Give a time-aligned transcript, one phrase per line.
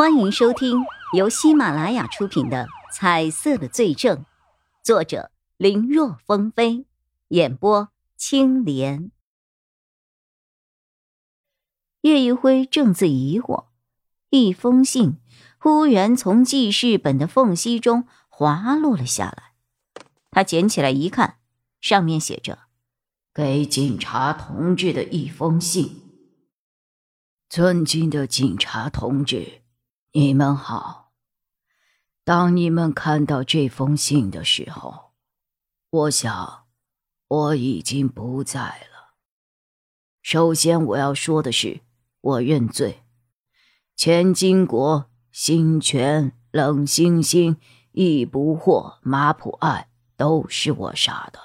[0.00, 4.16] 欢迎收听由喜马拉雅出品的《彩色的罪证》，
[4.82, 6.86] 作者林若风飞，
[7.28, 9.10] 演播青莲。
[12.00, 13.66] 叶一辉正自疑惑，
[14.30, 15.18] 一封信
[15.58, 19.52] 忽然从记事本的缝隙中滑落了下来。
[20.30, 21.36] 他捡起来一看，
[21.78, 22.60] 上面写着
[23.34, 26.00] ：“给警察同志的一封信。
[27.50, 29.60] 尊敬的警察同志。”
[30.12, 31.12] 你们好。
[32.24, 35.12] 当你们看到这封信的时候，
[35.88, 36.66] 我想
[37.28, 39.14] 我已经不在了。
[40.20, 41.82] 首先我要说的是，
[42.22, 43.04] 我认罪。
[43.94, 47.56] 钱金国、新泉、冷星星、
[47.92, 51.38] 易不惑、马普爱都是我杀的。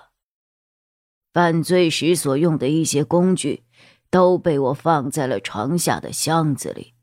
[1.32, 3.64] 犯罪时所用的一些工具，
[4.10, 6.95] 都被我放在了床下的箱子里。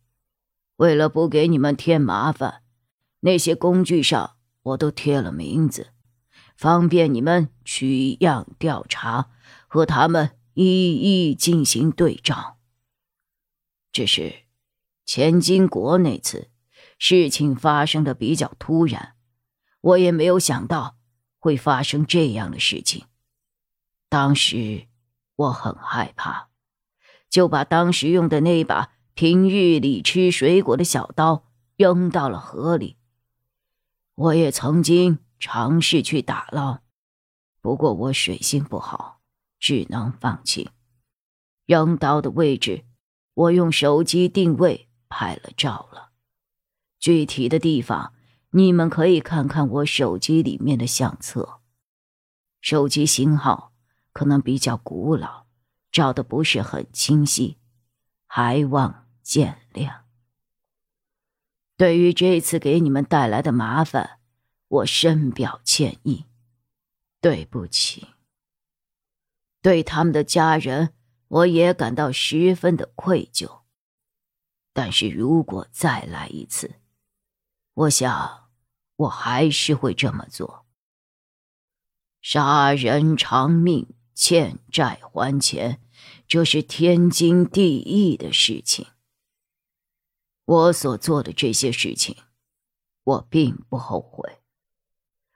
[0.83, 2.65] 为了不给你们添麻烦，
[3.21, 5.93] 那些工具上我都贴了名字，
[6.57, 9.31] 方便你们取样调查，
[9.69, 12.57] 和他们一一进行对账。
[13.93, 14.43] 只是
[15.05, 16.51] 钱金国那次
[16.99, 19.15] 事情发生的比较突然，
[19.83, 20.97] 我也没有想到
[21.39, 23.05] 会发生这样的事情。
[24.09, 24.89] 当时
[25.37, 26.49] 我很害怕，
[27.31, 28.92] 就把当时用的那把。
[29.15, 31.45] 平日里吃水果的小刀
[31.77, 32.97] 扔到了河里。
[34.15, 36.81] 我也曾经尝试去打捞，
[37.61, 39.21] 不过我水性不好，
[39.59, 40.71] 只能放弃。
[41.67, 42.85] 扔刀的位置，
[43.35, 46.11] 我用手机定位拍了照了。
[46.99, 48.15] 具体的地方，
[48.51, 51.61] 你们可以看看我手机里面的相册。
[52.61, 53.73] 手机型号
[54.13, 55.47] 可能比较古老，
[55.91, 57.59] 照的不是很清晰，
[58.27, 59.02] 还望。
[59.23, 60.01] 见谅。
[61.77, 64.21] 对于这次给你们带来的麻烦，
[64.69, 66.27] 我深表歉意，
[67.21, 68.09] 对不起。
[69.61, 70.95] 对他们的家人，
[71.29, 73.63] 我也感到十分的愧疚。
[74.73, 76.77] 但是如果再来一次，
[77.75, 78.51] 我想
[78.97, 80.67] 我还是会这么做。
[82.21, 85.81] 杀人偿命，欠债还钱，
[86.29, 88.87] 这是天经地义的事情。
[90.53, 92.17] 我所做的这些事情，
[93.05, 94.39] 我并不后悔。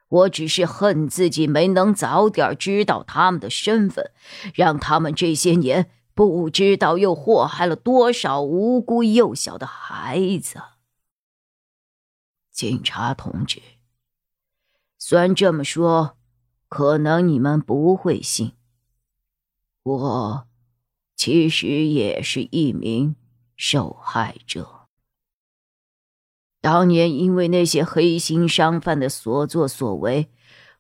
[0.08, 4.12] 我只是恨自己没能早点知道他们的身份，
[4.54, 10.60] 让他们这些年不知道又祸害了多少无辜幼小的孩子。
[12.52, 13.62] 警察同志，
[14.98, 16.18] 虽然这么说，
[16.68, 18.52] 可能你们不会信，
[19.82, 20.46] 我
[21.16, 23.16] 其实也是一名
[23.56, 24.85] 受害者。
[26.60, 30.30] 当年因为那些黑心商贩的所作所为，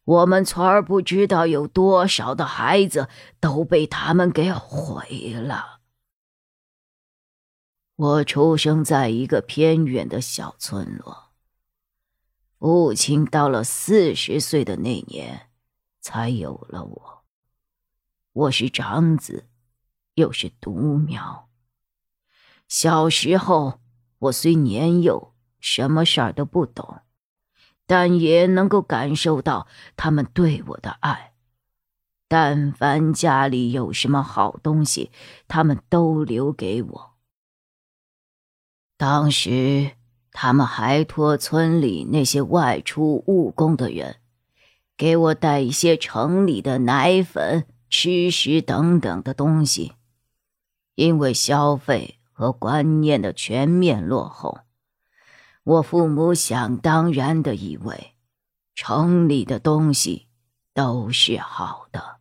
[0.04, 5.80] 我们村儿不知道有多少的孩子都被他们给毁了。
[7.94, 11.32] 我出生在一个偏远的小村落，
[12.58, 15.50] 父亲到了四十岁的那年
[16.00, 17.24] 才有了我。
[18.32, 19.48] 我是长子，
[20.14, 21.48] 又是独苗。
[22.66, 23.80] 小时候，
[24.18, 25.35] 我虽年幼。
[25.68, 27.00] 什么事儿都不懂，
[27.88, 29.66] 但也能够感受到
[29.96, 31.32] 他们对我的爱。
[32.28, 35.10] 但凡家里有什么好东西，
[35.48, 37.14] 他们都留给我。
[38.96, 39.90] 当时
[40.30, 44.18] 他们还托村里那些外出务工的人，
[44.96, 49.94] 给我带一些城里的奶粉、吃食等等的东西。
[50.94, 54.60] 因为消费和观念的全面落后。
[55.66, 58.14] 我父母想当然的以为，
[58.76, 60.28] 城里的东西
[60.72, 62.18] 都是好的，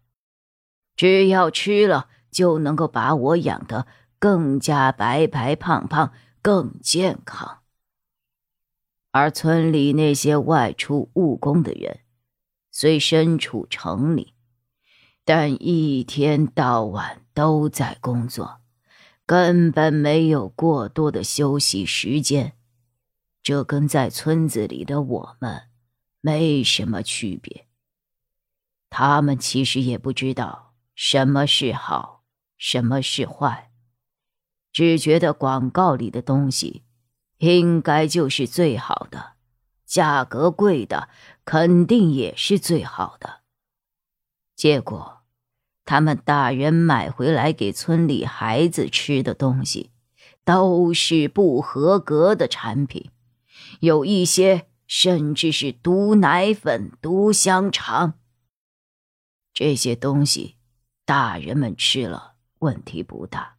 [0.96, 3.86] 只要吃了就能够把我养得
[4.18, 6.12] 更加白白胖胖、
[6.42, 7.60] 更健康。
[9.12, 12.00] 而村里那些外出务工的人，
[12.72, 14.34] 虽身处城里，
[15.24, 18.62] 但一天到晚都在工作，
[19.28, 22.54] 根本没有过多的休息时间。
[23.46, 25.68] 这跟在村子里的我们
[26.20, 27.68] 没什么区别。
[28.90, 32.24] 他们其实也不知道什么是好，
[32.58, 33.70] 什么是坏，
[34.74, 36.86] 只觉得广告里的东西
[37.38, 39.34] 应该就是最好的，
[39.86, 41.10] 价格贵的
[41.46, 43.42] 肯定也是最好的。
[44.56, 45.20] 结果，
[45.86, 49.92] 他们大人买回来给村里孩子吃的东西，
[50.44, 53.12] 都是不合格的产品，
[53.80, 58.20] 有一些甚至是毒奶粉、毒香肠。
[59.54, 60.56] 这些东西，
[61.06, 63.58] 大人们吃了问题不大，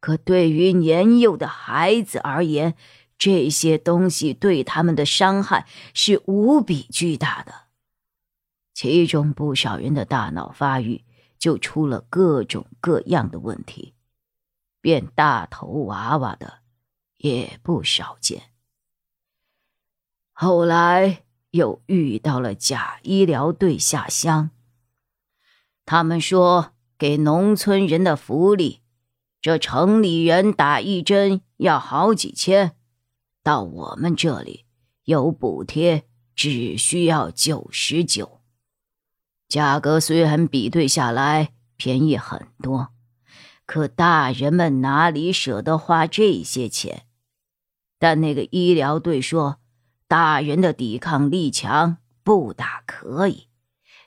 [0.00, 2.74] 可对于年幼的孩子而言，
[3.18, 7.66] 这些东西对他们的伤害是无比巨大的。
[8.74, 11.04] 其中不少人的大脑发育
[11.38, 13.94] 就出了各种各样的问题。
[14.80, 16.60] 变大头娃娃的
[17.18, 18.51] 也不少见。
[20.32, 24.50] 后来又遇到了假医疗队下乡，
[25.84, 28.80] 他们说给农村人的福利，
[29.40, 32.76] 这城里人打一针要好几千，
[33.42, 34.64] 到我们这里
[35.04, 36.04] 有补贴，
[36.34, 38.40] 只需要九十九，
[39.48, 42.88] 价格虽然比对下来便宜很多。
[43.64, 47.06] 可大人们哪里舍得花这些钱？
[47.98, 49.60] 但那个医疗队说，
[50.12, 53.48] 大人的抵抗力强，不打可以，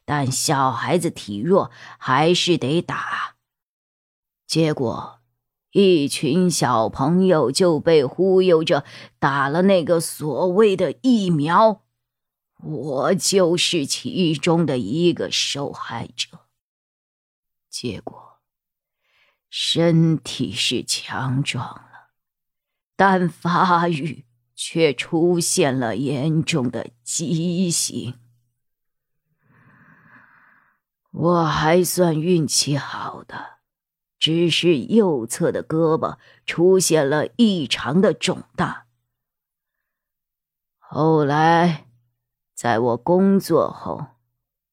[0.06, 3.38] 但小孩子体弱，还是得打。
[4.46, 5.19] 结果，
[5.72, 8.86] 一群小朋友就被忽悠着
[9.18, 11.81] 打了那个所谓的疫苗，
[12.62, 16.42] 我就是其中的一个受害者。
[17.68, 18.40] 结果。
[19.50, 22.10] 身体是强壮了，
[22.96, 24.25] 但发育
[24.68, 28.16] 却出现了严重的畸形。
[31.12, 33.60] 我还算运气好的，
[34.18, 36.18] 只是右侧的胳膊
[36.48, 38.88] 出现了异常的肿大。
[40.80, 41.86] 后来，
[42.56, 44.08] 在我工作后，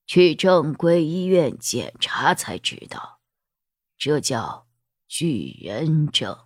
[0.06, 3.20] 去正规医院检查才知道，
[3.98, 4.66] 这叫。
[5.06, 6.38] 巨人症，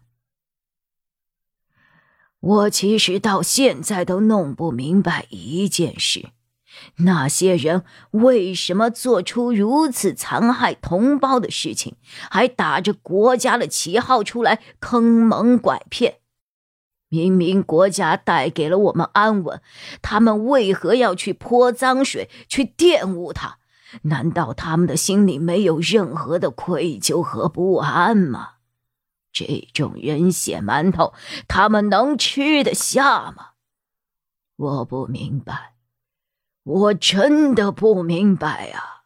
[2.41, 6.31] 我其实到现在都弄不明白一件事：
[6.99, 11.97] 那些人为什么做出如此残害同胞的事情，
[12.31, 16.19] 还打着国家的旗号出来坑蒙拐骗？
[17.09, 19.62] 明明国家带给了我们安稳，
[20.03, 23.59] 他们为何要去泼脏水，去玷污它？
[24.03, 28.56] 难道他们的心里没有任何的愧疚和不安吗？
[29.38, 31.12] 这种人血馒头，
[31.47, 33.50] 他们能吃得下吗？
[34.56, 35.75] 我不明白，
[36.62, 39.05] 我真的不明白啊！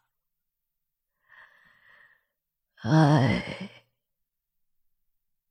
[2.82, 3.70] 唉，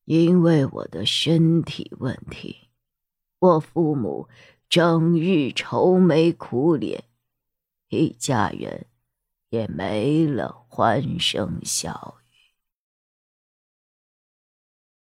[0.05, 2.69] 因为我的身体问题，
[3.39, 4.29] 我父母
[4.69, 7.03] 整日愁眉苦脸，
[7.89, 8.85] 一家人
[9.49, 12.18] 也没了欢声笑语。